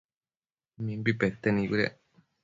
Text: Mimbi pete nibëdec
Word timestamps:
Mimbi 0.83 1.11
pete 1.19 1.47
nibëdec 1.51 1.95